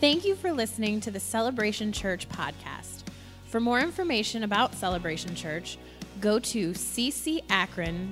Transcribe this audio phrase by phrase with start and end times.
[0.00, 3.02] Thank you for listening to the Celebration Church podcast.
[3.44, 5.76] For more information about Celebration Church,
[6.22, 8.08] go to ccakron.org.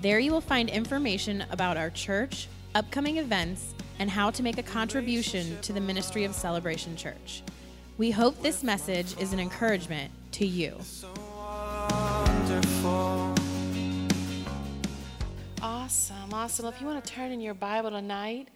[0.00, 4.62] There you will find information about our church, upcoming events, and how to make a
[4.62, 7.42] contribution to the ministry of Celebration Church.
[7.98, 10.78] We hope this message is an encouragement to you.
[15.60, 16.64] Awesome, awesome.
[16.66, 18.48] If you want to turn in your Bible tonight,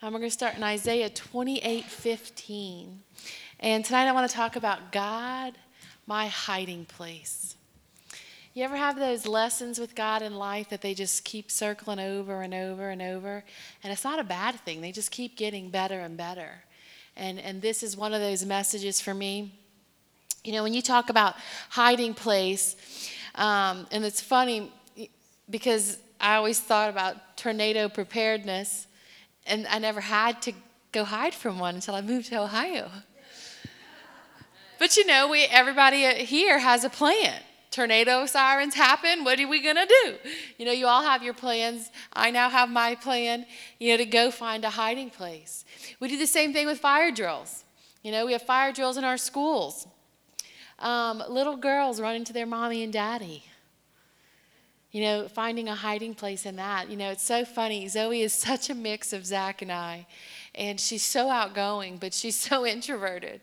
[0.00, 3.02] um, we're going to start in Isaiah 28 15.
[3.60, 5.54] And tonight I want to talk about God,
[6.06, 7.56] my hiding place.
[8.54, 12.42] You ever have those lessons with God in life that they just keep circling over
[12.42, 13.44] and over and over?
[13.82, 16.62] And it's not a bad thing, they just keep getting better and better.
[17.16, 19.52] And, and this is one of those messages for me.
[20.44, 21.34] You know, when you talk about
[21.70, 22.76] hiding place,
[23.34, 24.72] um, and it's funny
[25.50, 28.87] because I always thought about tornado preparedness,
[29.48, 30.52] and I never had to
[30.92, 32.90] go hide from one until I moved to Ohio.
[34.78, 37.40] But you know, we everybody here has a plan.
[37.70, 39.24] Tornado sirens happen.
[39.24, 40.14] What are we gonna do?
[40.56, 41.90] You know, you all have your plans.
[42.12, 43.44] I now have my plan.
[43.78, 45.64] You know, to go find a hiding place.
[46.00, 47.64] We do the same thing with fire drills.
[48.02, 49.86] You know, we have fire drills in our schools.
[50.78, 53.42] Um, little girls running to their mommy and daddy.
[54.90, 56.88] You know, finding a hiding place in that.
[56.88, 57.88] You know, it's so funny.
[57.88, 60.06] Zoe is such a mix of Zach and I.
[60.54, 63.42] And she's so outgoing, but she's so introverted.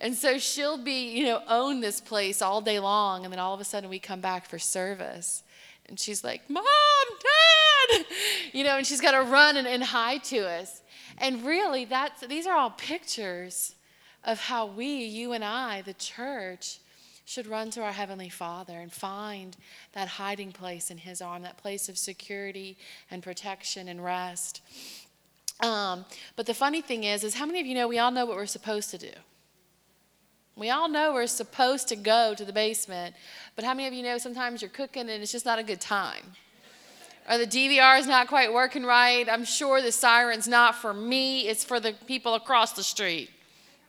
[0.00, 3.24] And so she'll be, you know, own this place all day long.
[3.24, 5.42] And then all of a sudden we come back for service.
[5.88, 8.06] And she's like, Mom, Dad!
[8.52, 10.80] You know, and she's got to run and, and hide to us.
[11.18, 13.74] And really, that's, these are all pictures
[14.24, 16.78] of how we, you and I, the church,
[17.26, 19.56] should run to our Heavenly Father and find
[19.92, 22.78] that hiding place in His arm, that place of security
[23.10, 24.62] and protection and rest.
[25.60, 26.04] Um,
[26.36, 28.36] but the funny thing is, is how many of you know we all know what
[28.36, 29.10] we're supposed to do?
[30.54, 33.16] We all know we're supposed to go to the basement,
[33.56, 35.80] but how many of you know sometimes you're cooking and it's just not a good
[35.80, 36.32] time?
[37.28, 39.28] Or the DVR is not quite working right.
[39.28, 43.30] I'm sure the siren's not for me, it's for the people across the street,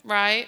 [0.04, 0.48] right?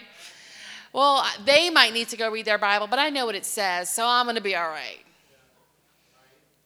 [0.91, 3.93] Well, they might need to go read their Bible, but I know what it says,
[3.93, 4.99] so I'm going to be all right.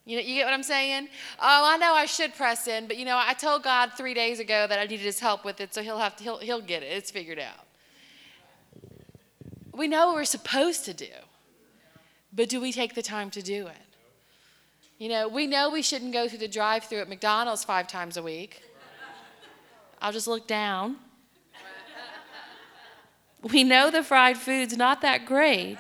[0.06, 1.08] You, know, you get what I'm saying?
[1.40, 4.40] Oh, I know I should press in, but you know, I told God three days
[4.40, 6.84] ago that I needed His help with it, so He'll have to, He'll, he'll get
[6.84, 6.88] it.
[6.88, 7.66] It's figured out.
[9.74, 11.08] We know what we're supposed to do,
[12.32, 13.78] but do we take the time to do it?
[15.00, 18.24] You know, we know we shouldn't go through the drive-through at McDonald's five times a
[18.24, 18.62] week.
[20.02, 20.98] I'll just look down.
[23.52, 25.78] We know the fried food's not that great.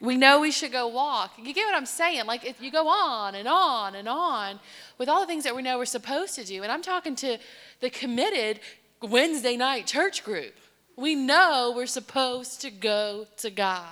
[0.00, 1.32] We know we should go walk.
[1.36, 2.24] You get what I'm saying?
[2.24, 4.58] Like, if you go on and on and on
[4.96, 6.62] with all the things that we know we're supposed to do.
[6.62, 7.36] And I'm talking to
[7.80, 8.60] the committed
[9.02, 10.54] Wednesday night church group.
[10.96, 13.84] We know we're supposed to go to God.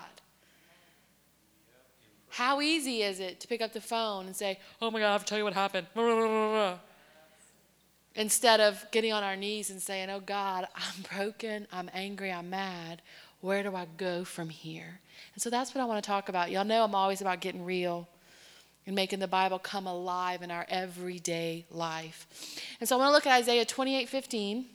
[2.31, 5.13] How easy is it to pick up the phone and say, Oh my God, I
[5.13, 5.87] have to tell you what happened?
[8.15, 12.51] Instead of getting on our knees and saying, Oh God, I'm broken, I'm angry, I'm
[12.51, 13.03] mad.
[13.41, 15.01] Where do I go from here?
[15.35, 16.51] And so that's what I want to talk about.
[16.51, 18.09] Y'all know I'm always about getting real
[18.87, 22.27] and making the Bible come alive in our everyday life.
[22.81, 24.67] And so I want to look at Isaiah 28 15.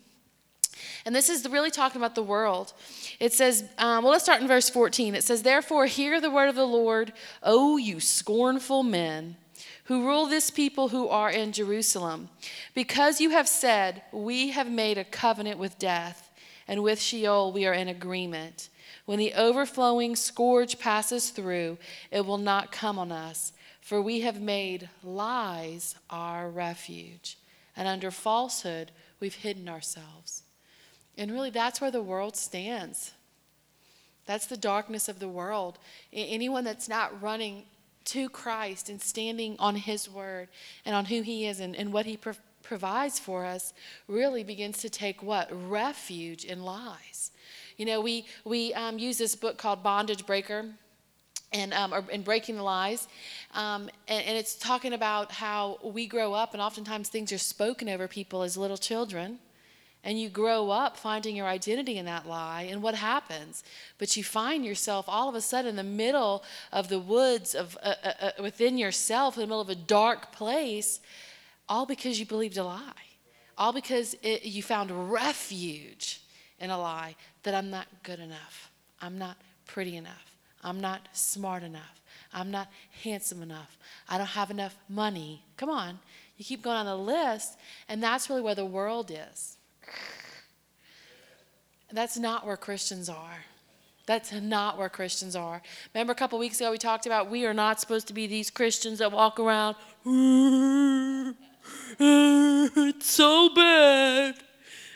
[1.05, 2.73] And this is really talking about the world.
[3.19, 5.15] It says, um, well, let's start in verse 14.
[5.15, 9.37] It says, Therefore, hear the word of the Lord, O you scornful men
[9.85, 12.29] who rule this people who are in Jerusalem.
[12.73, 16.29] Because you have said, We have made a covenant with death,
[16.67, 18.69] and with Sheol we are in agreement.
[19.05, 21.77] When the overflowing scourge passes through,
[22.11, 23.51] it will not come on us,
[23.81, 27.37] for we have made lies our refuge,
[27.75, 30.43] and under falsehood we've hidden ourselves.
[31.17, 33.11] And really, that's where the world stands.
[34.25, 35.77] That's the darkness of the world.
[36.13, 37.63] Anyone that's not running
[38.05, 40.49] to Christ and standing on His word
[40.85, 43.73] and on who He is and, and what He pro- provides for us
[44.07, 45.49] really begins to take what?
[45.69, 47.31] Refuge in lies.
[47.77, 50.65] You know, we, we um, use this book called Bondage Breaker
[51.51, 53.07] and, um, or, and breaking the lies.
[53.53, 57.89] Um, and, and, it's talking about how we grow up, and oftentimes things are spoken
[57.89, 59.39] over people as little children
[60.03, 63.63] and you grow up finding your identity in that lie and what happens
[63.97, 67.77] but you find yourself all of a sudden in the middle of the woods of
[67.83, 70.99] uh, uh, uh, within yourself in the middle of a dark place
[71.69, 72.79] all because you believed a lie
[73.57, 76.21] all because it, you found refuge
[76.59, 78.71] in a lie that i'm not good enough
[79.01, 81.99] i'm not pretty enough i'm not smart enough
[82.33, 82.67] I'm not
[83.03, 83.77] handsome enough.
[84.09, 85.43] I don't have enough money.
[85.55, 85.99] Come on.
[86.37, 87.57] You keep going on the list,
[87.87, 89.57] and that's really where the world is.
[91.91, 93.45] That's not where Christians are.
[94.05, 95.61] That's not where Christians are.
[95.93, 98.49] Remember a couple weeks ago we talked about we are not supposed to be these
[98.49, 99.75] Christians that walk around,
[101.99, 104.35] it's so bad.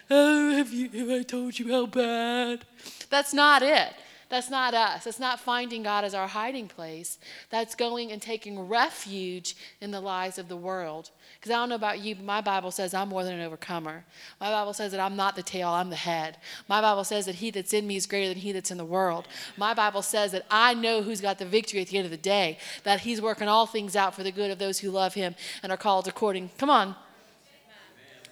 [0.10, 2.66] Oh, have, you, have I told you how bad?
[3.10, 3.94] That's not it.
[4.30, 5.06] That's not us.
[5.06, 7.18] That's not finding God as our hiding place.
[7.50, 11.12] That's going and taking refuge in the lies of the world.
[11.40, 14.04] Because I don't know about you, but my Bible says I'm more than an overcomer.
[14.42, 16.38] My Bible says that I'm not the tail, I'm the head.
[16.68, 18.86] My Bible says that he that's in me is greater than he that's in the
[18.86, 19.30] world.
[19.56, 22.18] My Bible says that I know who's got the victory at the end of the
[22.18, 25.36] day, that he's working all things out for the good of those who love him
[25.64, 26.96] and are called according, come on,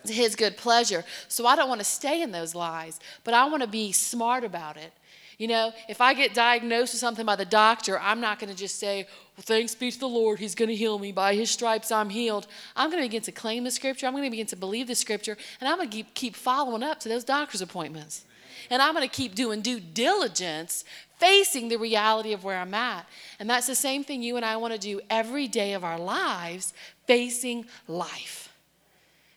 [0.06, 1.04] to his good pleasure.
[1.28, 4.44] So I don't want to stay in those lies, but I want to be smart
[4.44, 4.92] about it.
[5.38, 8.56] You know, if I get diagnosed with something by the doctor, I'm not going to
[8.56, 11.12] just say, well, thanks be to the Lord, He's going to heal me.
[11.12, 12.48] By His stripes, I'm healed.
[12.76, 14.08] I'm going to begin to claim the scripture.
[14.08, 15.38] I'm going to begin to believe the scripture.
[15.60, 18.24] And I'm going to keep, keep following up to those doctor's appointments.
[18.70, 20.86] And I'm going to keep doing due diligence,
[21.18, 23.06] facing the reality of where I'm at.
[23.40, 26.00] And that's the same thing you and I want to do every day of our
[26.00, 26.74] lives,
[27.06, 28.45] facing life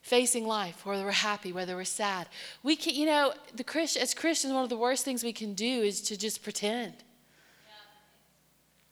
[0.09, 2.27] facing life, whether we're happy, whether we're sad.
[2.63, 5.53] We can, you know, the Christ, as Christians, one of the worst things we can
[5.55, 6.95] do is to just pretend.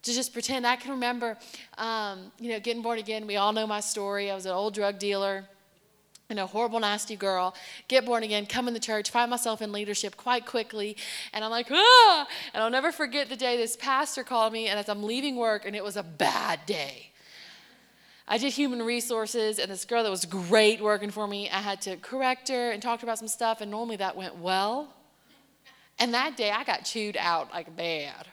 [0.03, 0.67] To just pretend.
[0.67, 1.37] I can remember,
[1.79, 3.27] um, you know, getting born again.
[3.27, 4.31] We all know my story.
[4.31, 5.49] I was an old drug dealer
[6.29, 7.55] and a horrible, nasty girl,
[7.89, 10.97] get born again, come in the church, find myself in leadership quite quickly.
[11.33, 12.27] And I'm like, ah!
[12.53, 15.65] And I'll never forget the day this pastor called me, and as I'm leaving work,
[15.65, 17.13] and it was a bad day.
[18.29, 21.81] I did human resources, and this girl that was great working for me, I had
[21.83, 24.93] to correct her and talk to her about some stuff, and normally that went well.
[25.99, 28.27] And that day, I got chewed out like bad.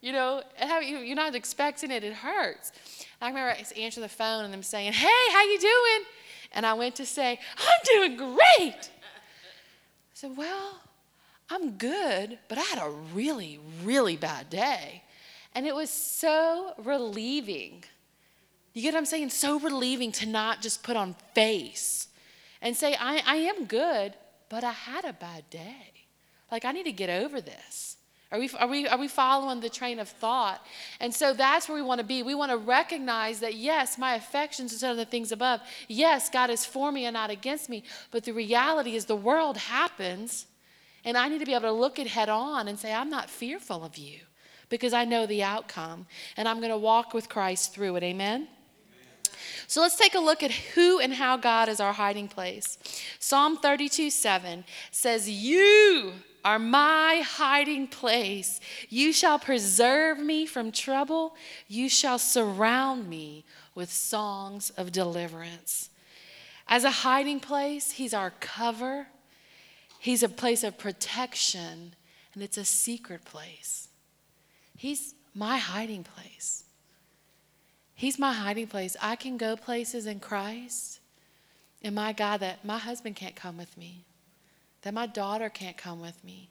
[0.00, 0.42] You know,
[0.80, 2.72] you're not expecting it, it hurts.
[3.20, 6.06] I remember answering the phone and them saying, hey, how you doing?
[6.52, 8.38] And I went to say, I'm doing great.
[8.46, 10.80] I said, well,
[11.50, 15.02] I'm good, but I had a really, really bad day.
[15.54, 17.84] And it was so relieving
[18.74, 19.30] you get what I'm saying?
[19.30, 22.08] So relieving to not just put on face
[22.60, 24.14] and say, I, I am good,
[24.48, 25.92] but I had a bad day.
[26.50, 27.96] Like, I need to get over this.
[28.30, 30.62] Are we, are, we, are we following the train of thought?
[31.00, 32.22] And so that's where we want to be.
[32.22, 35.60] We want to recognize that, yes, my affections instead of the things above.
[35.88, 37.84] Yes, God is for me and not against me.
[38.10, 40.46] But the reality is the world happens,
[41.06, 43.30] and I need to be able to look it head on and say, I'm not
[43.30, 44.20] fearful of you
[44.68, 46.06] because I know the outcome,
[46.36, 48.02] and I'm going to walk with Christ through it.
[48.02, 48.46] Amen?
[49.66, 52.78] So let's take a look at who and how God is our hiding place.
[53.18, 56.12] Psalm 32 7 says, You
[56.44, 58.60] are my hiding place.
[58.88, 61.34] You shall preserve me from trouble.
[61.66, 63.44] You shall surround me
[63.74, 65.90] with songs of deliverance.
[66.66, 69.08] As a hiding place, He's our cover,
[69.98, 71.94] He's a place of protection,
[72.34, 73.88] and it's a secret place.
[74.76, 76.64] He's my hiding place.
[77.98, 78.96] He's my hiding place.
[79.02, 81.00] I can go places in Christ.
[81.82, 84.04] And my God, that my husband can't come with me,
[84.82, 86.48] that my daughter can't come with me.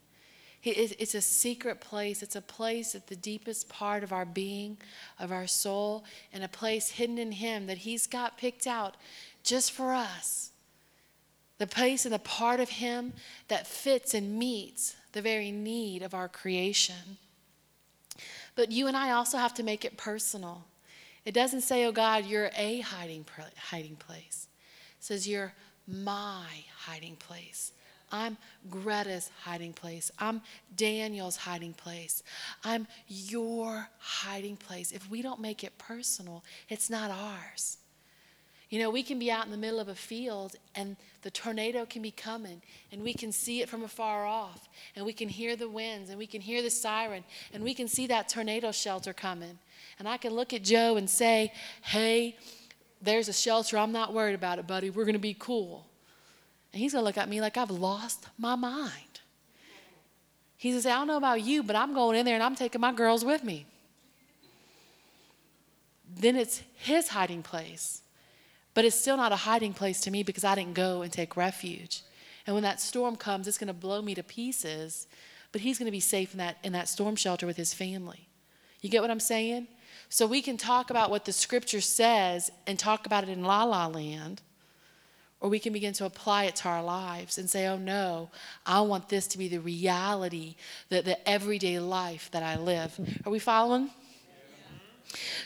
[0.61, 2.21] It's a secret place.
[2.21, 4.75] It's a place at the deepest part of our being,
[5.17, 6.03] of our soul,
[6.33, 8.97] and a place hidden in Him that He's got picked out
[9.41, 10.51] just for us.
[11.59, 13.13] The place and the part of Him
[13.47, 17.17] that fits and meets the very need of our creation.
[18.53, 20.65] But you and I also have to make it personal.
[21.27, 23.25] It doesn't say, oh God, you're a hiding,
[23.57, 24.47] hiding place.
[24.97, 25.51] It says, you're
[25.85, 27.73] my hiding place.
[28.13, 28.37] I'm
[28.69, 30.09] Greta's hiding place.
[30.19, 30.41] I'm
[30.73, 32.23] Daniel's hiding place.
[32.63, 34.93] I'm your hiding place.
[34.93, 37.79] If we don't make it personal, it's not ours.
[38.69, 41.85] You know, we can be out in the middle of a field and the tornado
[41.85, 42.61] can be coming
[42.93, 46.17] and we can see it from afar off and we can hear the winds and
[46.17, 49.59] we can hear the siren and we can see that tornado shelter coming.
[49.99, 51.51] And I can look at Joe and say,
[51.81, 52.37] hey,
[53.01, 53.77] there's a shelter.
[53.77, 54.89] I'm not worried about it, buddy.
[54.89, 55.87] We're going to be cool.
[56.73, 59.21] And he's going to look at me like I've lost my mind.
[60.57, 62.43] He's going to say, I don't know about you, but I'm going in there and
[62.43, 63.65] I'm taking my girls with me.
[66.15, 68.01] Then it's his hiding place.
[68.73, 71.35] But it's still not a hiding place to me because I didn't go and take
[71.35, 72.03] refuge.
[72.45, 75.07] And when that storm comes, it's going to blow me to pieces.
[75.51, 78.27] But he's going to be safe in that, in that storm shelter with his family.
[78.81, 79.67] You get what I'm saying?
[80.09, 83.63] So we can talk about what the scripture says and talk about it in la
[83.63, 84.41] la land,
[85.39, 88.29] or we can begin to apply it to our lives and say, oh no,
[88.65, 90.55] I want this to be the reality,
[90.89, 92.99] the, the everyday life that I live.
[93.25, 93.91] Are we following?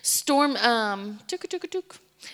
[0.01, 1.20] Storm, um,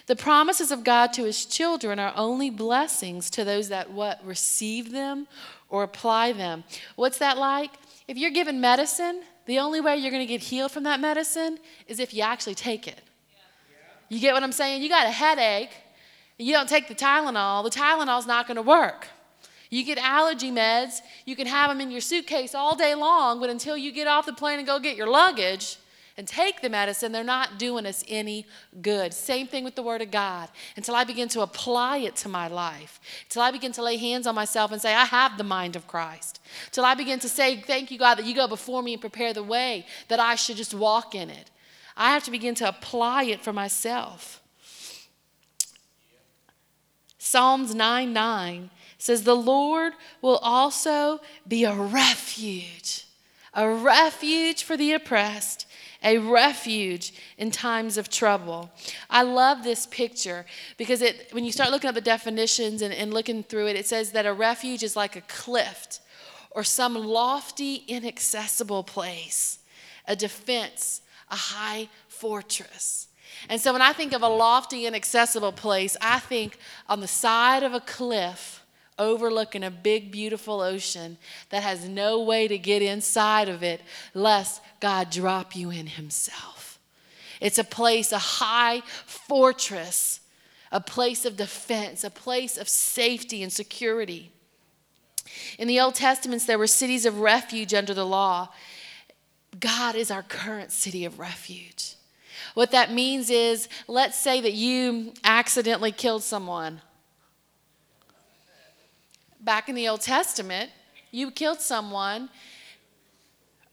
[0.05, 4.91] the promises of God to his children are only blessings to those that what receive
[4.91, 5.27] them
[5.69, 6.63] or apply them.
[6.95, 7.71] What's that like?
[8.07, 11.57] If you're given medicine, the only way you're going to get healed from that medicine
[11.87, 13.01] is if you actually take it.
[14.09, 14.83] You get what I'm saying?
[14.83, 15.71] You got a headache,
[16.37, 19.07] you don't take the Tylenol, the Tylenol's not going to work.
[19.69, 23.49] You get allergy meds, you can have them in your suitcase all day long, but
[23.49, 25.77] until you get off the plane and go get your luggage
[26.17, 28.45] and take the medicine, they're not doing us any
[28.81, 29.13] good.
[29.13, 30.49] Same thing with the Word of God.
[30.75, 34.25] Until I begin to apply it to my life, until I begin to lay hands
[34.25, 37.57] on myself and say, I have the mind of Christ, till I begin to say,
[37.57, 40.57] Thank you, God, that you go before me and prepare the way, that I should
[40.57, 41.51] just walk in it.
[41.95, 44.41] I have to begin to apply it for myself.
[47.17, 53.05] Psalms 9 9 says, The Lord will also be a refuge,
[53.53, 55.66] a refuge for the oppressed,
[56.07, 58.71] a refuge in times of trouble.
[59.09, 60.45] I love this picture
[60.77, 63.85] because it, when you start looking at the definitions and, and looking through it, it
[63.85, 65.99] says that a refuge is like a cliff
[66.51, 69.59] or some lofty, inaccessible place,
[70.07, 73.09] a defense, a high fortress.
[73.49, 77.63] And so when I think of a lofty, inaccessible place, I think on the side
[77.63, 78.63] of a cliff
[78.99, 81.17] overlooking a big, beautiful ocean
[81.49, 83.81] that has no way to get inside of it
[84.13, 86.79] lest God drop you in Himself.
[87.39, 90.21] It's a place, a high fortress,
[90.71, 94.31] a place of defense, a place of safety and security.
[95.57, 98.49] In the Old Testaments, there were cities of refuge under the law.
[99.59, 101.95] God is our current city of refuge.
[102.53, 106.81] What that means is, let's say that you accidentally killed someone.
[109.47, 110.71] Back in the Old Testament,
[111.09, 112.27] you killed someone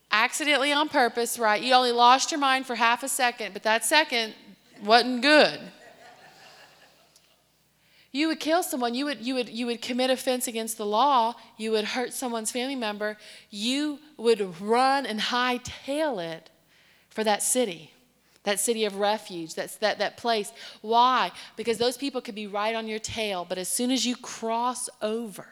[0.09, 1.61] accidentally on purpose, right?
[1.61, 4.35] You only lost your mind for half a second, but that second
[4.81, 5.59] wasn't good.
[8.13, 11.33] You would kill someone, you would, you, would, you would commit offense against the law,
[11.57, 13.17] you would hurt someone's family member,
[13.49, 16.49] you would run and hightail it
[17.09, 17.91] for that city
[18.43, 20.53] that city of refuge, that's that, that place.
[20.81, 21.31] Why?
[21.55, 24.87] Because those people could be right on your tail, but as soon as you cross
[25.01, 25.47] over,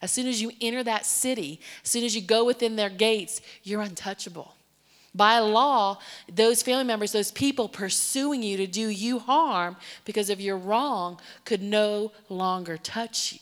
[0.00, 3.40] as soon as you enter that city, as soon as you go within their gates,
[3.62, 4.54] you're untouchable.
[5.14, 5.98] By law,
[6.32, 11.18] those family members, those people pursuing you to do you harm because of your wrong
[11.44, 13.40] could no longer touch you.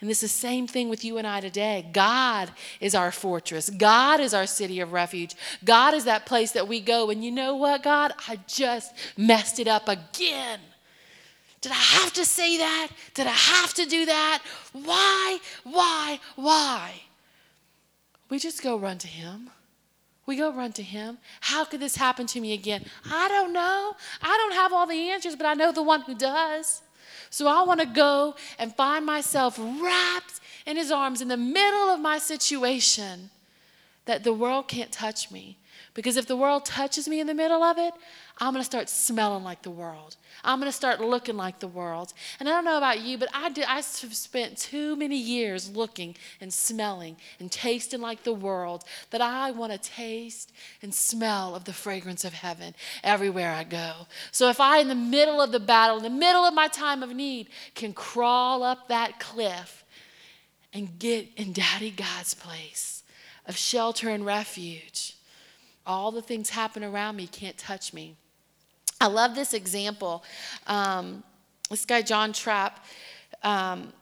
[0.00, 1.86] And this is the same thing with you and I today.
[1.92, 3.70] God is our fortress.
[3.70, 5.34] God is our city of refuge.
[5.64, 8.12] God is that place that we go and you know what, God?
[8.28, 10.60] I just messed it up again.
[11.66, 12.90] Did I have to say that?
[13.14, 14.40] Did I have to do that?
[14.72, 15.40] Why?
[15.64, 16.20] Why?
[16.36, 16.92] Why?
[18.28, 19.50] We just go run to Him.
[20.26, 21.18] We go run to Him.
[21.40, 22.84] How could this happen to me again?
[23.10, 23.96] I don't know.
[24.22, 26.82] I don't have all the answers, but I know the one who does.
[27.30, 31.88] So I want to go and find myself wrapped in his arms in the middle
[31.88, 33.30] of my situation
[34.04, 35.58] that the world can't touch me.
[35.96, 37.94] Because if the world touches me in the middle of it,
[38.36, 40.16] I'm going to start smelling like the world.
[40.44, 42.12] I'm going to start looking like the world.
[42.38, 46.14] And I don't know about you, but I did I spent too many years looking
[46.38, 51.64] and smelling and tasting like the world that I want to taste and smell of
[51.64, 54.06] the fragrance of heaven everywhere I go.
[54.32, 57.02] So if I in the middle of the battle, in the middle of my time
[57.02, 59.82] of need, can crawl up that cliff
[60.74, 63.02] and get in Daddy God's place
[63.46, 65.15] of shelter and refuge,
[65.86, 68.16] all the things happen around me can't touch me.
[69.00, 70.24] I love this example.
[70.66, 71.22] Um,
[71.70, 72.84] this guy, John Trapp,
[73.42, 73.92] um,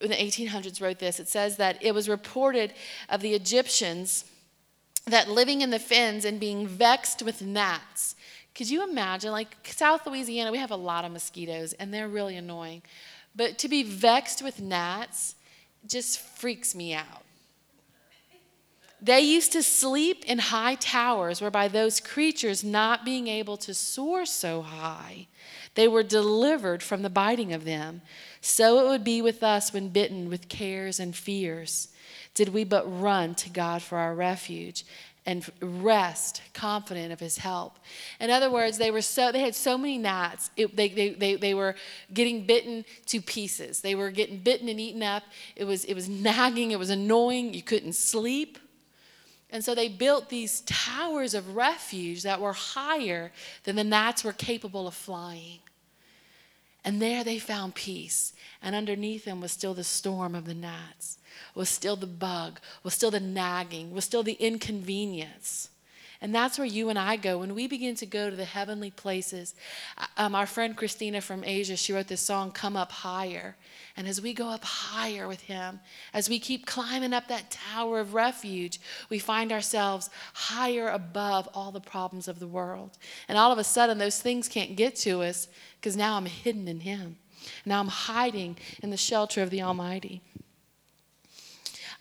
[0.00, 1.20] in the 1800s wrote this.
[1.20, 2.72] It says that it was reported
[3.08, 4.24] of the Egyptians
[5.06, 8.16] that living in the fens and being vexed with gnats.
[8.54, 12.36] Could you imagine, like South Louisiana, we have a lot of mosquitoes and they're really
[12.36, 12.82] annoying.
[13.34, 15.34] But to be vexed with gnats
[15.86, 17.23] just freaks me out.
[19.04, 24.24] They used to sleep in high towers, whereby those creatures, not being able to soar
[24.24, 25.26] so high,
[25.74, 28.00] they were delivered from the biting of them.
[28.40, 31.88] So it would be with us when bitten with cares and fears.
[32.32, 34.86] Did we but run to God for our refuge
[35.26, 37.78] and rest confident of his help.
[38.20, 41.36] In other words, they were so they had so many gnats, it, they, they, they,
[41.36, 41.76] they were
[42.12, 43.80] getting bitten to pieces.
[43.80, 45.22] They were getting bitten and eaten up.
[45.56, 47.54] It was, it was nagging, it was annoying.
[47.54, 48.58] You couldn't sleep.
[49.54, 53.30] And so they built these towers of refuge that were higher
[53.62, 55.60] than the gnats were capable of flying.
[56.84, 58.32] And there they found peace.
[58.60, 61.18] And underneath them was still the storm of the gnats,
[61.54, 65.70] was still the bug, was still the nagging, was still the inconvenience.
[66.20, 67.38] And that's where you and I go.
[67.38, 69.54] When we begin to go to the heavenly places,
[69.98, 73.56] uh, um, our friend Christina from Asia, she wrote this song, Come Up Higher.
[73.96, 75.80] And as we go up higher with Him,
[76.12, 81.70] as we keep climbing up that tower of refuge, we find ourselves higher above all
[81.70, 82.98] the problems of the world.
[83.28, 85.48] And all of a sudden, those things can't get to us
[85.80, 87.16] because now I'm hidden in Him.
[87.66, 90.22] Now I'm hiding in the shelter of the Almighty.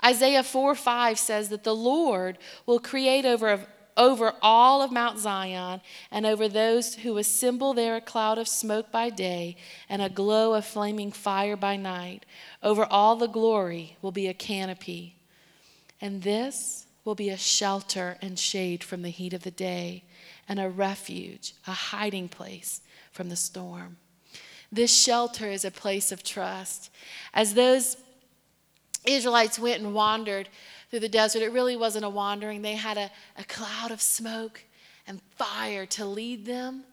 [0.04, 5.82] Isaiah 4 5 says that the Lord will create over, over all of Mount Zion
[6.12, 9.56] and over those who assemble there a cloud of smoke by day
[9.90, 12.26] and a glow of flaming fire by night.
[12.62, 15.16] Over all the glory will be a canopy.
[16.02, 20.04] And this will be a shelter and shade from the heat of the day
[20.48, 22.82] and a refuge, a hiding place
[23.12, 23.98] from the storm.
[24.72, 26.90] This shelter is a place of trust.
[27.34, 27.98] As those
[29.06, 30.50] Israelites went and wandered
[30.94, 32.62] through the desert, it really wasn't a wandering.
[32.62, 34.64] They had a, a cloud of smoke
[35.08, 36.84] and fire to lead them,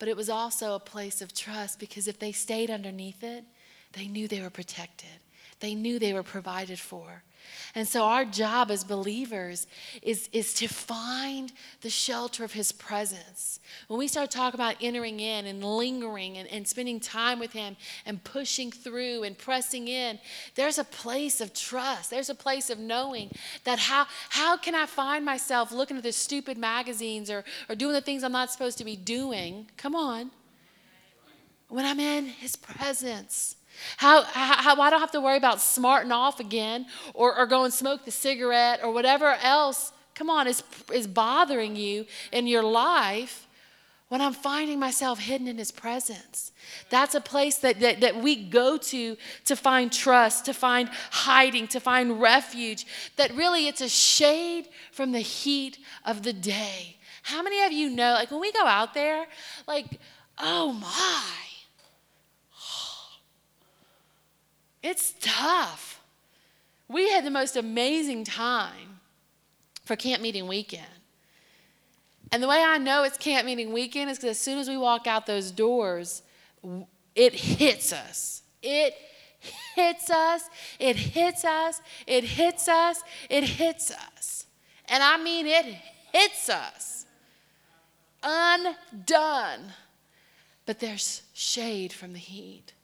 [0.00, 3.44] but it was also a place of trust because if they stayed underneath it,
[3.92, 5.20] they knew they were protected,
[5.60, 7.22] they knew they were provided for.
[7.74, 9.66] And so, our job as believers
[10.02, 13.58] is, is to find the shelter of His presence.
[13.88, 17.76] When we start talking about entering in and lingering and, and spending time with Him
[18.06, 20.18] and pushing through and pressing in,
[20.54, 22.10] there's a place of trust.
[22.10, 23.30] There's a place of knowing
[23.64, 27.92] that how, how can I find myself looking at the stupid magazines or, or doing
[27.92, 29.66] the things I'm not supposed to be doing?
[29.76, 30.30] Come on.
[31.68, 33.56] When I'm in His presence.
[33.96, 37.64] How, how, how, I don't have to worry about smarting off again or, or go
[37.64, 40.62] and smoke the cigarette or whatever else, come on, is,
[40.92, 43.46] is bothering you in your life
[44.08, 46.52] when I'm finding myself hidden in His presence.
[46.90, 49.16] That's a place that, that, that we go to
[49.46, 52.86] to find trust, to find hiding, to find refuge.
[53.16, 56.96] That really it's a shade from the heat of the day.
[57.24, 59.26] How many of you know, like when we go out there,
[59.66, 59.98] like,
[60.38, 61.24] oh my,
[64.84, 66.02] It's tough.
[66.88, 69.00] We had the most amazing time
[69.86, 70.84] for camp meeting weekend.
[72.30, 74.76] And the way I know it's camp meeting weekend is because as soon as we
[74.76, 76.20] walk out those doors,
[77.14, 78.42] it hits us.
[78.62, 78.94] It
[79.74, 80.50] hits us.
[80.78, 81.80] It hits us.
[82.06, 83.02] It hits us.
[83.30, 84.44] It hits us.
[84.86, 85.64] And I mean, it
[86.12, 87.06] hits us.
[88.22, 89.72] Undone.
[90.66, 92.74] But there's shade from the heat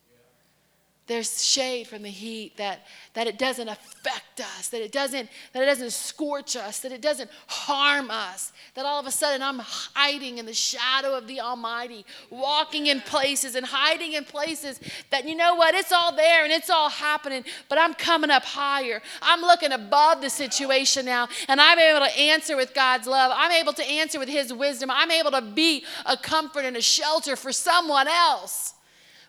[1.11, 5.61] there's shade from the heat that, that it doesn't affect us that it doesn't that
[5.61, 9.59] it doesn't scorch us that it doesn't harm us that all of a sudden i'm
[9.59, 15.27] hiding in the shadow of the almighty walking in places and hiding in places that
[15.27, 19.01] you know what it's all there and it's all happening but i'm coming up higher.
[19.21, 23.31] I'm looking above the situation now and i'm able to answer with god's love.
[23.35, 24.89] I'm able to answer with his wisdom.
[24.89, 28.75] I'm able to be a comfort and a shelter for someone else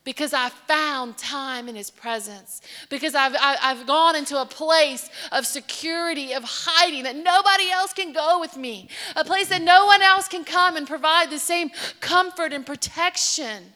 [0.04, 2.60] because I found time in His presence,
[2.90, 8.12] because I've, I've gone into a place of security, of hiding that nobody else can
[8.12, 11.70] go with me, a place that no one else can come and provide the same
[12.00, 13.74] comfort and protection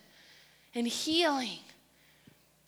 [0.74, 1.60] and healing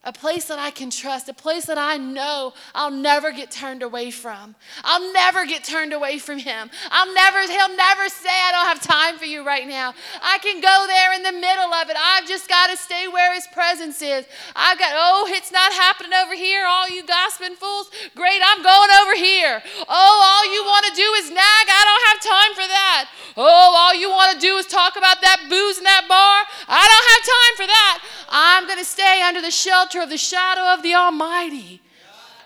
[0.04, 3.82] a place that I can trust, a place that I know I'll never get turned
[3.82, 4.54] away from.
[4.84, 6.70] I'll never get turned away from him.
[6.90, 9.94] I'll never, he'll never say, I don't have time for you right now.
[10.22, 11.96] I can go there in the middle of it.
[11.98, 14.24] I've just got to stay where his presence is.
[14.54, 17.90] I've got, oh, it's not happening over here, all you gossiping fools.
[18.14, 19.60] Great, I'm going over here.
[19.88, 21.66] Oh, all you want to do is nag.
[21.66, 23.10] I don't have time for that.
[23.36, 26.46] Oh, all you want to do is talk about that booze in that bar.
[26.70, 27.96] I don't have time for that.
[28.28, 31.80] I'm going to stay under the shelter of the shadow of the Almighty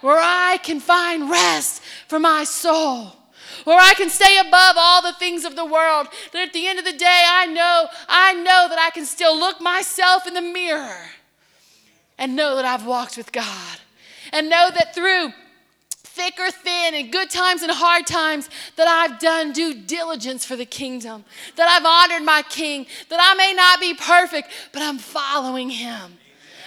[0.00, 3.16] where I can find rest for my soul.
[3.64, 6.08] Where I can stay above all the things of the world.
[6.32, 9.38] That at the end of the day, I know, I know that I can still
[9.38, 11.10] look myself in the mirror
[12.18, 13.78] and know that I've walked with God.
[14.32, 15.32] And know that through
[16.14, 20.56] thick or thin, in good times and hard times, that I've done due diligence for
[20.56, 21.24] the kingdom,
[21.56, 26.18] that I've honored my king, that I may not be perfect, but I'm following him.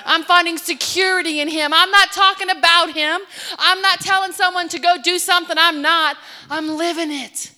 [0.06, 1.74] I'm finding security in Him.
[1.74, 3.22] I'm not talking about Him.
[3.58, 6.16] I'm not telling someone to go do something I'm not.
[6.48, 7.52] I'm living it.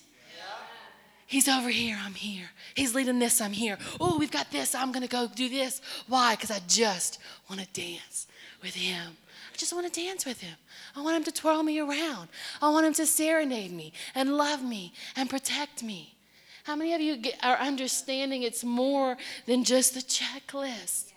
[1.26, 2.48] He's over here, I'm here.
[2.74, 3.76] He's leading this, I'm here.
[4.00, 5.82] Oh, we've got this, I'm gonna go do this.
[6.06, 6.34] Why?
[6.34, 7.18] Because I just
[7.50, 8.26] wanna dance
[8.62, 9.18] with Him.
[9.52, 10.56] I just wanna dance with Him.
[10.98, 12.28] I want him to twirl me around.
[12.60, 16.16] I want him to serenade me and love me and protect me.
[16.64, 21.12] How many of you get, are understanding it's more than just the checklist?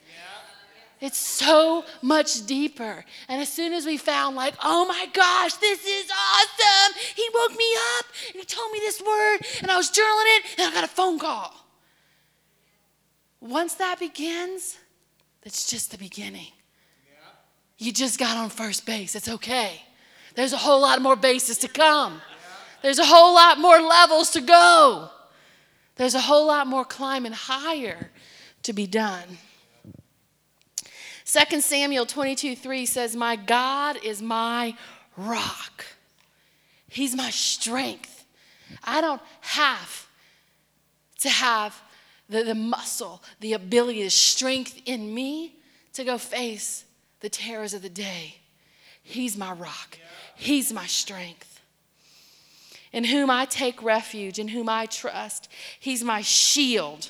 [0.99, 3.03] It's so much deeper.
[3.27, 7.57] And as soon as we found, like, oh my gosh, this is awesome, he woke
[7.57, 10.73] me up and he told me this word, and I was journaling it, and I
[10.75, 11.55] got a phone call.
[13.39, 14.77] Once that begins,
[15.41, 16.51] that's just the beginning.
[17.81, 19.15] You just got on first base.
[19.15, 19.81] It's okay.
[20.35, 22.21] There's a whole lot more bases to come.
[22.83, 25.09] There's a whole lot more levels to go.
[25.95, 28.11] There's a whole lot more climbing higher
[28.61, 29.39] to be done.
[31.25, 34.75] 2 Samuel 22 3 says, My God is my
[35.17, 35.83] rock.
[36.87, 38.27] He's my strength.
[38.83, 40.07] I don't have
[41.21, 41.81] to have
[42.29, 45.55] the, the muscle, the ability, the strength in me
[45.93, 46.85] to go face
[47.21, 48.35] the terrors of the day.
[49.01, 49.97] He's my rock,
[50.35, 51.59] He's my strength.
[52.91, 55.47] In whom I take refuge, in whom I trust.
[55.79, 57.07] He's my shield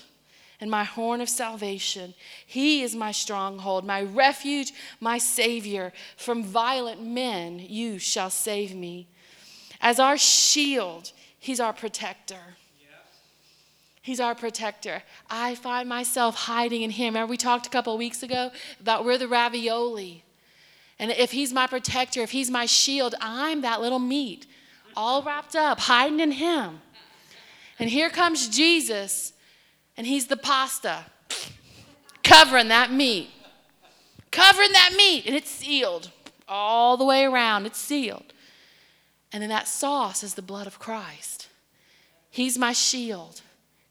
[0.60, 2.13] and my horn of salvation.
[2.45, 5.91] He is my stronghold, my refuge, my Savior.
[6.17, 9.08] From violent men you shall save me.
[9.82, 12.58] As our shield, He's our protector.
[14.01, 15.03] He's our protector.
[15.29, 17.13] I find myself hiding in Him.
[17.13, 20.23] Remember, we talked a couple weeks ago about we're the ravioli.
[20.97, 24.47] And if He's my protector, if He's my shield, I'm that little meat,
[24.95, 26.81] all wrapped up, hiding in Him.
[27.79, 29.33] And here comes Jesus
[29.97, 31.05] and he's the pasta
[32.23, 33.29] covering that meat.
[34.31, 36.09] Covering that meat, and it's sealed
[36.47, 37.65] all the way around.
[37.65, 38.33] It's sealed.
[39.33, 41.49] And then that sauce is the blood of Christ.
[42.29, 43.41] He's my shield.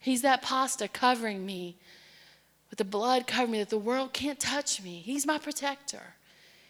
[0.00, 1.76] He's that pasta covering me
[2.70, 5.02] with the blood covering me that the world can't touch me.
[5.04, 6.14] He's my protector.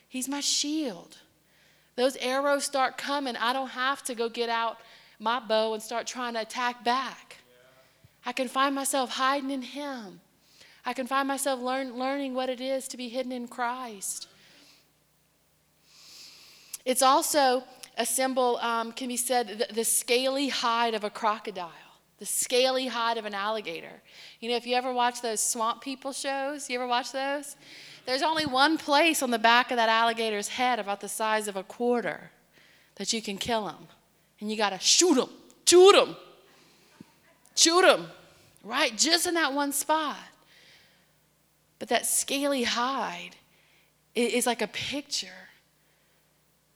[0.09, 1.19] He's my shield.
[1.97, 3.37] Those arrows start coming.
[3.37, 4.79] I don't have to go get out
[5.19, 7.37] my bow and start trying to attack back.
[8.25, 10.21] I can find myself hiding in Him.
[10.85, 14.29] I can find myself learn, learning what it is to be hidden in Christ.
[16.85, 17.65] It's also
[17.99, 21.69] a symbol, um, can be said, the, the scaly hide of a crocodile,
[22.21, 24.03] the scaly hide of an alligator.
[24.39, 27.57] You know, if you ever watch those swamp people shows, you ever watch those?
[28.07, 31.57] There's only one place on the back of that alligator's head, about the size of
[31.57, 32.31] a quarter,
[32.97, 33.89] that you can kill him.
[34.39, 35.31] And you got to shoot him,
[35.67, 36.15] shoot him.
[37.57, 38.07] Shoot him,
[38.65, 38.97] right?
[38.97, 40.17] Just in that one spot.
[41.79, 43.37] But that scaly hide
[44.15, 45.49] is like a picture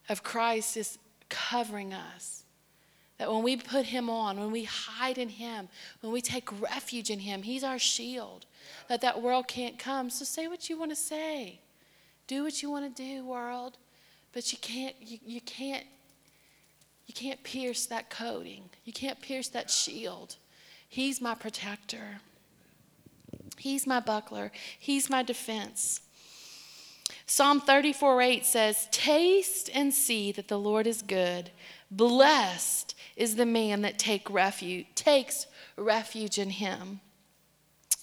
[0.09, 2.44] of Christ just covering us.
[3.19, 5.69] That when we put him on, when we hide in him,
[6.01, 8.47] when we take refuge in him, he's our shield.
[8.89, 10.11] That that world can't come.
[10.11, 11.61] So say what you want to say.
[12.27, 13.79] Do what you want to do, world.
[14.33, 15.87] But you can't you, you can't
[17.07, 18.71] you can't pierce that coating.
[18.85, 20.37] You can't pierce that shield.
[20.89, 22.21] He's my protector.
[23.57, 24.51] He's my buckler.
[24.79, 26.01] He's my defense.
[27.27, 31.51] Psalm 34 8 says, Taste and see that the Lord is good.
[31.91, 37.01] Blessed is the man that take refuge, takes refuge in him.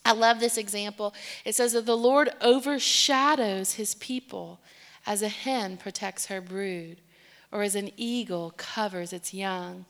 [0.06, 1.14] I love this example.
[1.46, 4.60] It says that the Lord overshadows his people
[5.06, 7.02] as a hen protects her brood,
[7.52, 9.86] or as an eagle covers its young.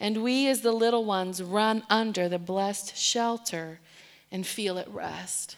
[0.00, 3.80] And we, as the little ones, run under the blessed shelter
[4.30, 5.56] and feel at rest.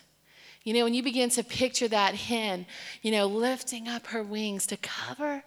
[0.64, 2.66] You know, when you begin to picture that hen,
[3.02, 5.42] you know, lifting up her wings to cover,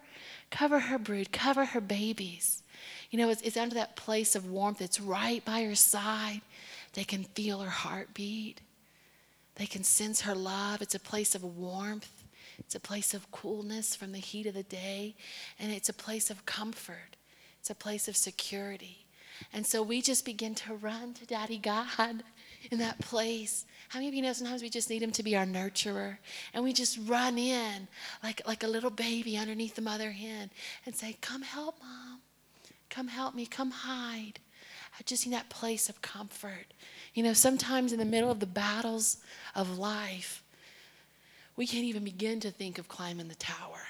[0.54, 2.62] cover her brood, cover her babies.
[3.10, 4.80] You know, it's, it's under that place of warmth.
[4.80, 6.42] It's right by her side.
[6.92, 8.60] They can feel her heartbeat.
[9.56, 10.80] They can sense her love.
[10.80, 12.22] It's a place of warmth.
[12.60, 15.16] It's a place of coolness from the heat of the day.
[15.58, 17.16] And it's a place of comfort.
[17.58, 19.06] It's a place of security.
[19.52, 22.22] And so we just begin to run to Daddy God
[22.70, 23.66] in that place.
[23.88, 26.18] How many of you know sometimes we just need him to be our nurturer?
[26.52, 27.88] And we just run in
[28.22, 30.50] like, like a little baby underneath the mother hen
[30.86, 32.20] and say, Come help, mom.
[32.90, 33.46] Come help me.
[33.46, 34.38] Come hide.
[34.98, 36.72] I just need that place of comfort.
[37.14, 39.18] You know, sometimes in the middle of the battles
[39.54, 40.44] of life,
[41.56, 43.80] we can't even begin to think of climbing the tower.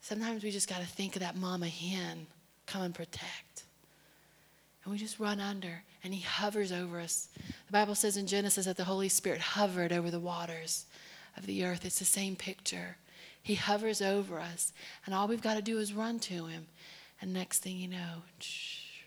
[0.00, 2.26] Sometimes we just got to think of that mama hen
[2.66, 3.64] come and protect.
[4.84, 7.28] And we just run under, and he hovers over us.
[7.66, 10.86] The Bible says in Genesis that the Holy Spirit hovered over the waters
[11.36, 11.84] of the earth.
[11.84, 12.96] It's the same picture.
[13.42, 14.72] He hovers over us,
[15.06, 16.66] and all we've got to do is run to him.
[17.20, 19.02] And next thing you know, shh.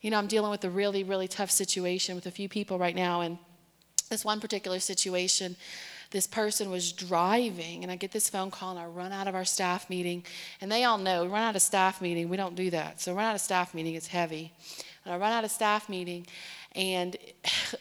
[0.00, 2.94] you know, I'm dealing with a really, really tough situation with a few people right
[2.94, 3.38] now, and
[4.08, 5.56] this one particular situation
[6.16, 9.34] this person was driving, and I get this phone call, and I run out of
[9.34, 10.24] our staff meeting.
[10.62, 13.02] And they all know, run out of staff meeting, we don't do that.
[13.02, 14.50] So, run out of staff meeting, it's heavy.
[15.04, 16.26] And I run out of staff meeting,
[16.74, 17.18] and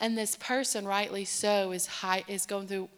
[0.00, 2.90] And this person, rightly so, is, high, is going through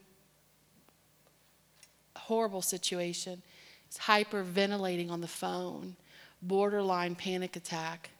[2.16, 3.42] a horrible situation.
[3.88, 5.94] Is hyperventilating on the phone,
[6.42, 8.10] borderline panic attack.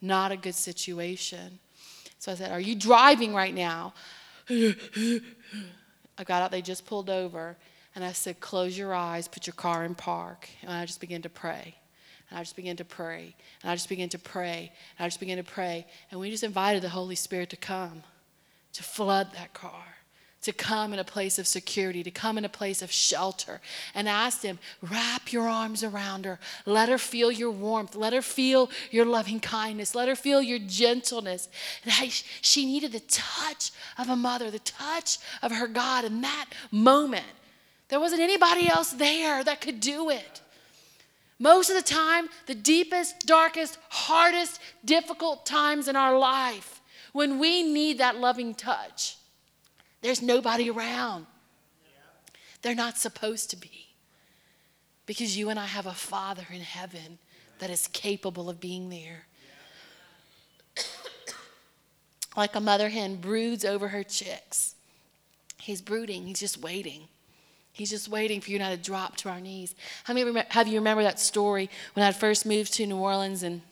[0.00, 1.58] Not a good situation.
[2.18, 3.94] So I said, Are you driving right now?
[4.48, 7.56] I got out, they just pulled over,
[7.94, 10.48] and I said, Close your eyes, put your car in park.
[10.62, 11.74] And I just began to pray.
[12.28, 13.34] And I just began to pray.
[13.62, 14.72] And I just began to pray.
[14.98, 15.86] And I just began to pray.
[16.10, 18.02] And we just invited the Holy Spirit to come,
[18.74, 19.84] to flood that car,
[20.42, 23.60] to come in a place of security, to come in a place of shelter.
[23.94, 26.38] And asked Him, wrap your arms around her.
[26.64, 27.94] Let her feel your warmth.
[27.94, 29.94] Let her feel your loving kindness.
[29.94, 31.48] Let her feel your gentleness.
[31.84, 31.92] And
[32.40, 37.26] she needed the touch of a mother, the touch of her God in that moment.
[37.88, 40.40] There wasn't anybody else there that could do it.
[41.38, 46.80] Most of the time, the deepest, darkest, hardest, difficult times in our life,
[47.12, 49.16] when we need that loving touch,
[50.02, 51.26] there's nobody around.
[52.62, 53.88] They're not supposed to be.
[55.06, 57.18] Because you and I have a Father in heaven
[57.58, 59.26] that is capable of being there.
[62.36, 64.74] like a mother hen broods over her chicks.
[65.58, 67.08] He's brooding, he's just waiting.
[67.72, 69.74] He's just waiting for you and I to drop to our knees.
[70.04, 73.62] How many have you remember that story when I first moved to New Orleans and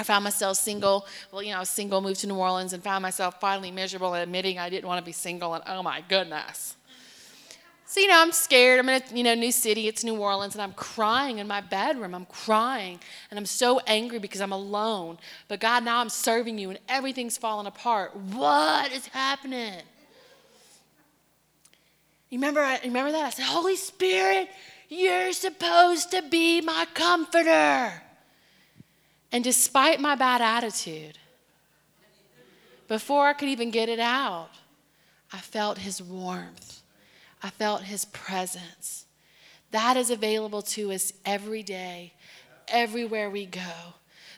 [0.00, 1.06] I found myself single.
[1.32, 4.14] Well, you know, I was single, moved to New Orleans, and found myself finally miserable
[4.14, 5.54] and admitting I didn't want to be single.
[5.54, 6.76] And oh my goodness.
[7.84, 8.78] So, you know, I'm scared.
[8.78, 9.88] I'm in a you know, new city.
[9.88, 12.14] It's New Orleans, and I'm crying in my bedroom.
[12.14, 15.18] I'm crying, and I'm so angry because I'm alone.
[15.48, 18.14] But God, now I'm serving you, and everything's falling apart.
[18.14, 19.80] What is happening?
[22.28, 23.24] You remember, remember that?
[23.24, 24.50] I said, Holy Spirit,
[24.90, 28.02] you're supposed to be my comforter.
[29.30, 31.18] And despite my bad attitude,
[32.86, 34.50] before I could even get it out,
[35.32, 36.80] I felt his warmth.
[37.42, 39.04] I felt his presence.
[39.70, 42.14] That is available to us every day,
[42.68, 43.94] everywhere we go.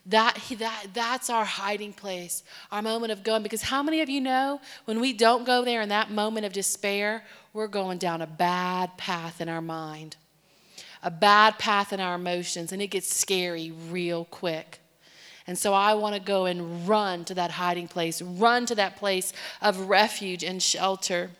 [0.06, 3.42] That, that, that's our hiding place, our moment of going.
[3.42, 6.52] Because how many of you know when we don't go there in that moment of
[6.52, 7.22] despair,
[7.52, 10.16] we're going down a bad path in our mind,
[11.02, 14.80] a bad path in our emotions, and it gets scary real quick.
[15.46, 18.96] And so I want to go and run to that hiding place, run to that
[18.96, 21.30] place of refuge and shelter.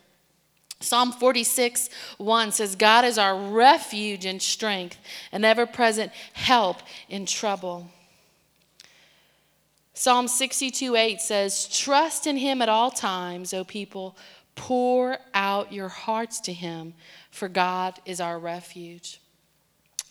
[0.81, 4.96] Psalm 46, 1 says, God is our refuge and strength,
[5.31, 7.90] an ever present help in trouble.
[9.92, 14.16] Psalm 62 8 says, Trust in him at all times, O people.
[14.57, 16.94] Pour out your hearts to him,
[17.31, 19.20] for God is our refuge.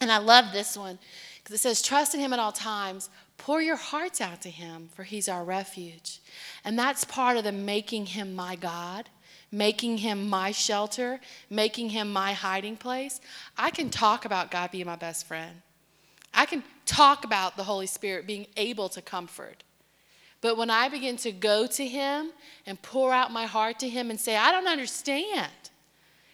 [0.02, 0.98] And I love this one
[1.44, 3.10] because it says, Trust in him at all times.
[3.38, 6.20] Pour your hearts out to him, for he's our refuge.
[6.66, 9.10] And that's part of the making him my God,
[9.52, 13.22] making him my shelter, making him my hiding place.
[13.58, 15.62] I can talk about God being my best friend.
[16.34, 19.64] I can talk about the Holy Spirit being able to comfort.
[20.42, 22.32] But when I begin to go to Him
[22.66, 25.52] and pour out my heart to Him and say, I don't understand.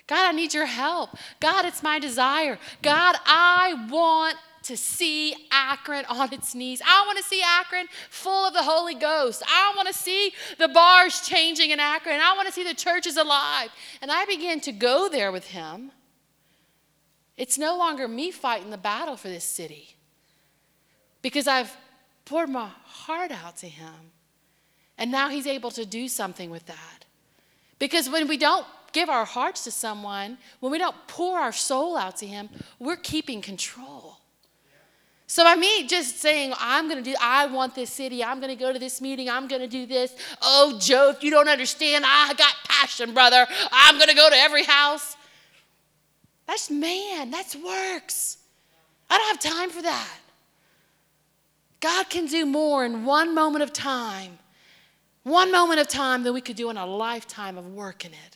[0.07, 1.09] God, I need your help.
[1.39, 2.59] God, it's my desire.
[2.81, 6.81] God, I want to see Akron on its knees.
[6.85, 9.43] I want to see Akron full of the Holy Ghost.
[9.47, 12.19] I want to see the bars changing in Akron.
[12.19, 13.69] I want to see the churches alive.
[14.01, 15.91] And I begin to go there with him.
[17.37, 19.95] It's no longer me fighting the battle for this city
[21.21, 21.75] because I've
[22.23, 24.11] poured my heart out to him.
[24.97, 27.05] And now he's able to do something with that.
[27.77, 31.97] Because when we don't give our hearts to someone, when we don't pour our soul
[31.97, 34.17] out to him, we're keeping control.
[35.27, 38.55] So by me just saying, I'm going to do, I want this city, I'm going
[38.55, 40.15] to go to this meeting, I'm going to do this.
[40.41, 43.45] Oh, Joe, if you don't understand, I got passion, brother.
[43.71, 45.17] I'm going to go to every house.
[46.47, 48.37] That's man, that's works.
[49.09, 50.17] I don't have time for that.
[51.81, 54.37] God can do more in one moment of time,
[55.23, 58.34] one moment of time than we could do in a lifetime of work in it.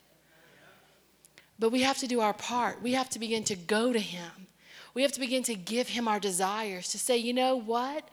[1.60, 2.82] But we have to do our part.
[2.82, 4.48] We have to begin to go to Him.
[4.94, 8.08] We have to begin to give Him our desires, to say, you know what?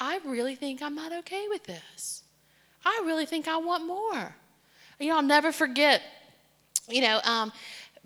[0.00, 2.22] I really think I'm not okay with this.
[2.84, 4.34] I really think I want more.
[4.98, 6.02] You know, I'll never forget,
[6.88, 7.52] you know, um,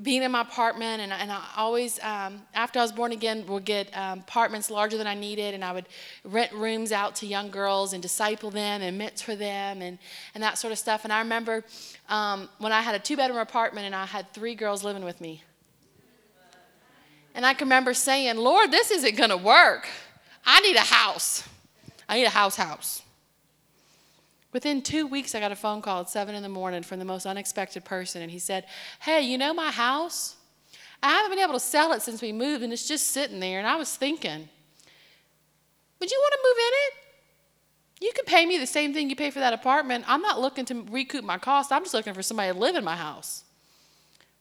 [0.02, 3.64] being in my apartment, and, and I always, um, after I was born again, would
[3.64, 5.86] get um, apartments larger than I needed, and I would
[6.24, 9.98] rent rooms out to young girls and disciple them and mentor them and,
[10.34, 11.04] and that sort of stuff.
[11.04, 11.64] And I remember
[12.08, 15.20] um, when I had a two bedroom apartment and I had three girls living with
[15.20, 15.42] me.
[17.34, 19.88] And I can remember saying, Lord, this isn't going to work.
[20.44, 21.46] I need a house.
[22.08, 23.02] I need a house house.
[24.52, 27.04] Within two weeks, I got a phone call at 7 in the morning from the
[27.04, 28.66] most unexpected person, and he said,
[29.00, 30.36] Hey, you know my house?
[31.02, 33.58] I haven't been able to sell it since we moved, and it's just sitting there.
[33.58, 34.48] And I was thinking,
[36.00, 36.92] Would you want to move in it?
[38.06, 40.04] You can pay me the same thing you pay for that apartment.
[40.08, 42.84] I'm not looking to recoup my cost, I'm just looking for somebody to live in
[42.84, 43.44] my house.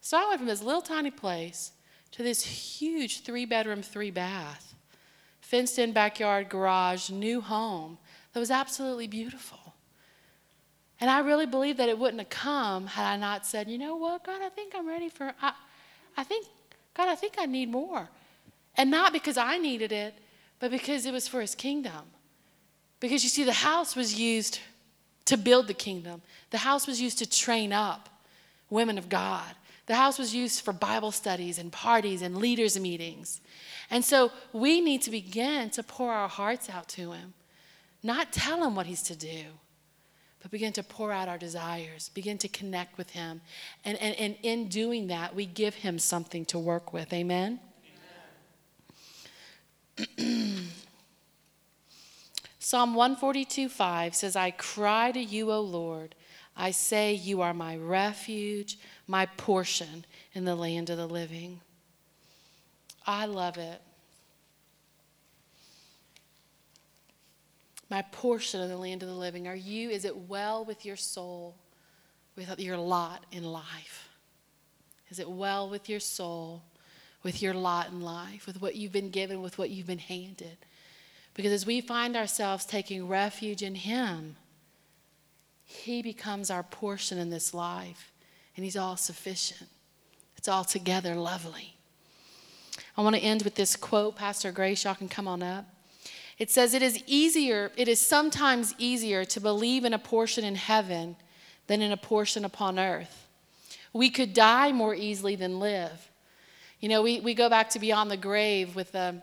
[0.02, 1.72] So I went from this little tiny place
[2.12, 4.74] to this huge three bedroom, three bath,
[5.42, 8.00] fenced in backyard, garage, new home
[8.34, 9.59] that was absolutely beautiful.
[11.02, 13.96] And I really believe that it wouldn't have come had I not said, you know
[13.96, 15.54] what, God, I think I'm ready for, I,
[16.18, 16.46] I think,
[16.94, 18.10] God, I think I need more.
[18.76, 20.14] And not because I needed it,
[20.60, 22.06] but because it was for his kingdom.
[23.00, 24.60] Because you see, the house was used
[25.26, 28.10] to build the kingdom, the house was used to train up
[28.70, 29.56] women of God.
[29.86, 33.42] The house was used for Bible studies and parties and leaders' meetings.
[33.90, 37.34] And so we need to begin to pour our hearts out to him,
[38.04, 39.46] not tell him what he's to do
[40.42, 43.42] but begin to pour out our desires, begin to connect with Him.
[43.84, 47.12] And, and, and in doing that, we give Him something to work with.
[47.12, 47.60] Amen?
[50.18, 50.68] Amen.
[52.60, 56.16] Psalm 142 5 says, I cry to you, O Lord.
[56.56, 61.62] I say, You are my refuge, my portion in the land of the living.
[63.08, 63.82] I love it.
[67.90, 69.48] My portion of the land of the living?
[69.48, 71.56] Are you, is it well with your soul,
[72.36, 74.10] with your lot in life?
[75.10, 76.62] Is it well with your soul,
[77.24, 80.58] with your lot in life, with what you've been given, with what you've been handed?
[81.34, 84.36] Because as we find ourselves taking refuge in Him,
[85.64, 88.12] He becomes our portion in this life,
[88.56, 89.70] and He's all sufficient.
[90.38, 91.76] It's altogether lovely.
[92.96, 94.16] I want to end with this quote.
[94.16, 95.66] Pastor Grace, y'all can come on up.
[96.40, 100.56] It says, It is easier, it is sometimes easier to believe in a portion in
[100.56, 101.18] heaven
[101.68, 103.28] than in a portion upon earth.
[103.94, 106.10] We could die more easily than live.
[106.80, 109.22] You know, we, we go back to beyond the grave with the,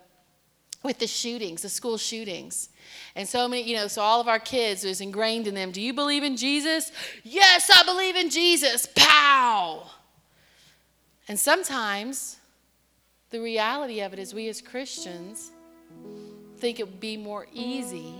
[0.82, 2.68] with the shootings, the school shootings.
[3.14, 5.70] And so many, you know, so all of our kids is ingrained in them.
[5.70, 6.92] Do you believe in Jesus?
[7.24, 8.86] Yes, I believe in Jesus.
[8.94, 9.90] Pow!
[11.28, 12.36] And sometimes
[13.30, 15.50] the reality of it is we as Christians
[16.56, 18.14] think it would be more easy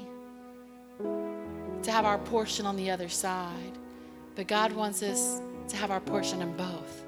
[0.99, 3.73] to have our portion on the other side.
[4.35, 7.05] But God wants us to have our portion in both.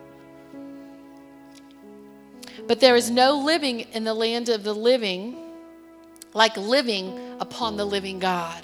[2.66, 5.36] But there is no living in the land of the living
[6.34, 8.62] like living upon the living God.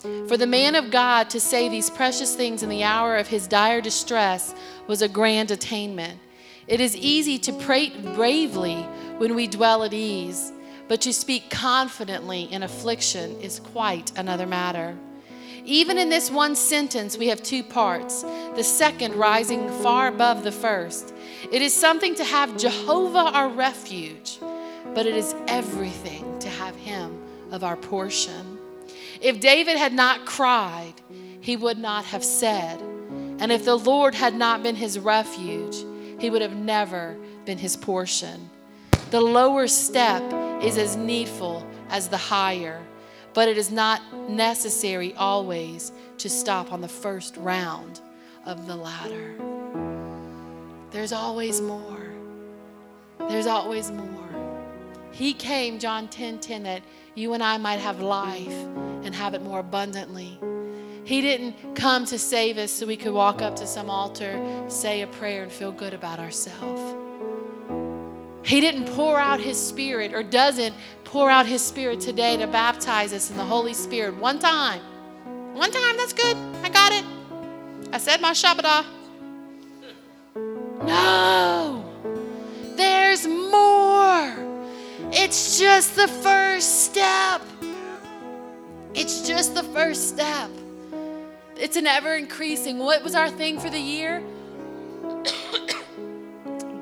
[0.00, 3.46] For the man of God to say these precious things in the hour of his
[3.46, 4.54] dire distress
[4.88, 6.18] was a grand attainment.
[6.66, 8.82] It is easy to prate bravely
[9.18, 10.52] when we dwell at ease
[10.92, 14.94] but to speak confidently in affliction is quite another matter.
[15.64, 18.20] Even in this one sentence, we have two parts,
[18.56, 21.14] the second rising far above the first.
[21.50, 24.38] It is something to have Jehovah our refuge,
[24.94, 28.58] but it is everything to have Him of our portion.
[29.22, 30.92] If David had not cried,
[31.40, 32.82] he would not have said,
[33.38, 35.76] and if the Lord had not been his refuge,
[36.20, 38.50] he would have never been his portion.
[39.12, 40.22] The lower step
[40.62, 42.80] is as needful as the higher,
[43.34, 48.00] but it is not necessary always to stop on the first round
[48.46, 49.34] of the ladder.
[50.92, 52.14] There's always more.
[53.28, 54.30] There's always more.
[55.10, 56.82] He came, John 10 10, that
[57.14, 60.40] you and I might have life and have it more abundantly.
[61.04, 65.02] He didn't come to save us so we could walk up to some altar, say
[65.02, 67.11] a prayer, and feel good about ourselves.
[68.44, 70.74] He didn't pour out His Spirit or doesn't
[71.04, 74.80] pour out His Spirit today to baptize us in the Holy Spirit one time.
[75.54, 76.36] One time, that's good.
[76.62, 77.04] I got it.
[77.92, 78.84] I said my Shabbadah.
[80.84, 81.84] No,
[82.76, 84.34] there's more.
[85.12, 87.42] It's just the first step.
[88.94, 90.50] It's just the first step.
[91.56, 92.78] It's an ever increasing.
[92.78, 94.22] What was our thing for the year?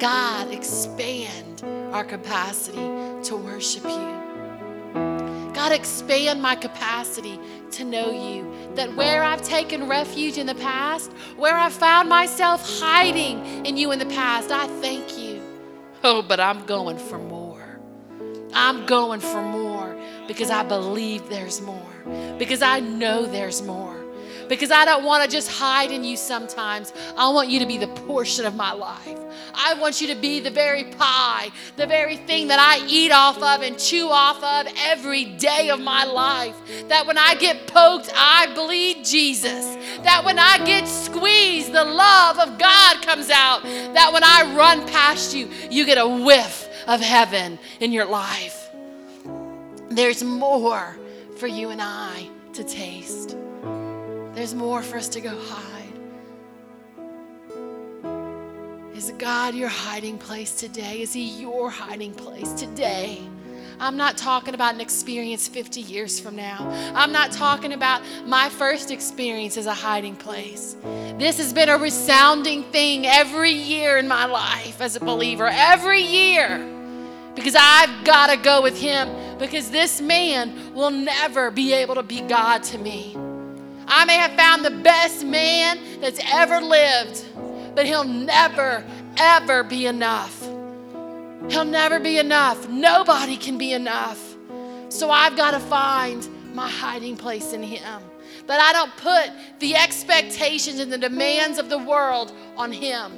[0.00, 2.78] God, expand our capacity
[3.24, 4.20] to worship you.
[5.52, 7.38] God, expand my capacity
[7.72, 8.50] to know you.
[8.76, 13.92] That where I've taken refuge in the past, where I've found myself hiding in you
[13.92, 15.42] in the past, I thank you.
[16.02, 17.78] Oh, but I'm going for more.
[18.54, 19.94] I'm going for more
[20.26, 23.99] because I believe there's more, because I know there's more.
[24.50, 26.92] Because I don't want to just hide in you sometimes.
[27.16, 29.16] I want you to be the portion of my life.
[29.54, 33.36] I want you to be the very pie, the very thing that I eat off
[33.36, 36.56] of and chew off of every day of my life.
[36.88, 39.64] That when I get poked, I bleed Jesus.
[40.02, 43.62] That when I get squeezed, the love of God comes out.
[43.62, 48.68] That when I run past you, you get a whiff of heaven in your life.
[49.90, 50.96] There's more
[51.36, 53.36] for you and I to taste.
[54.34, 55.92] There's more for us to go hide.
[58.94, 61.02] Is God your hiding place today?
[61.02, 63.18] Is He your hiding place today?
[63.80, 66.68] I'm not talking about an experience 50 years from now.
[66.94, 70.76] I'm not talking about my first experience as a hiding place.
[71.18, 76.02] This has been a resounding thing every year in my life as a believer, every
[76.02, 76.58] year,
[77.34, 82.02] because I've got to go with Him because this man will never be able to
[82.02, 83.16] be God to me.
[83.92, 87.24] I may have found the best man that's ever lived,
[87.74, 88.84] but he'll never,
[89.16, 90.40] ever be enough.
[91.48, 92.68] He'll never be enough.
[92.68, 94.36] Nobody can be enough.
[94.90, 98.00] So I've got to find my hiding place in Him.
[98.46, 103.12] But I don't put the expectations and the demands of the world on Him.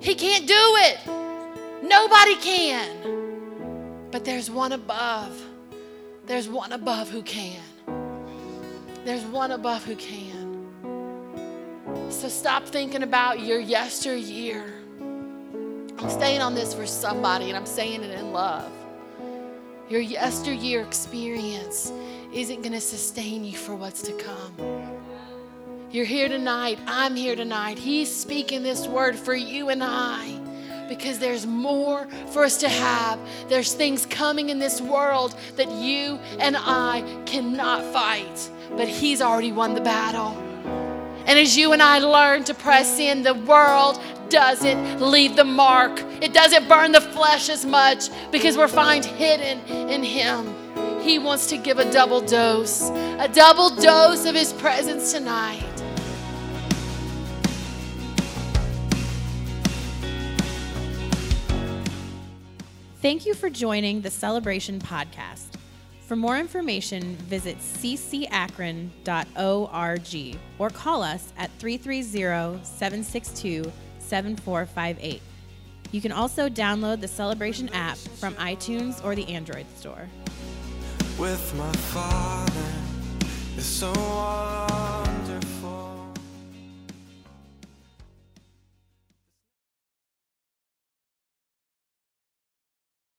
[0.00, 0.98] He can't do it.
[1.82, 4.08] Nobody can.
[4.10, 5.40] But there's one above.
[6.26, 7.62] There's one above who can.
[9.04, 10.52] There's one above who can.
[12.10, 14.64] So stop thinking about your yesteryear.
[15.00, 18.70] I'm staying on this for somebody and I'm saying it in love.
[19.88, 21.92] Your yesteryear experience
[22.32, 24.54] isn't going to sustain you for what's to come.
[25.90, 26.78] You're here tonight.
[26.86, 27.78] I'm here tonight.
[27.78, 30.41] He's speaking this word for you and I
[30.88, 33.18] because there's more for us to have.
[33.48, 39.52] There's things coming in this world that you and I cannot fight, but He's already
[39.52, 40.36] won the battle.
[41.26, 46.02] And as you and I learn to press in, the world doesn't leave the mark.
[46.20, 50.54] It doesn't burn the flesh as much because we're found hidden in Him.
[51.00, 55.71] He wants to give a double dose, a double dose of His presence tonight.
[63.02, 65.56] Thank you for joining the Celebration Podcast.
[66.06, 68.90] For more information, visit ccakron.org
[70.60, 75.20] or call us at 330 762 7458.
[75.90, 80.08] You can also download the Celebration app from iTunes or the Android store.
[81.18, 82.52] With my father,